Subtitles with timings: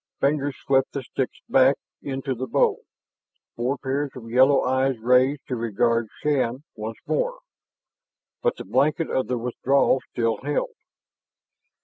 [0.19, 2.81] Fingers swept the sticks back into the bowl;
[3.55, 7.37] four pairs of yellow eyes raised to regard Shann once more,
[8.41, 10.73] but the blanket of their withdrawal still held.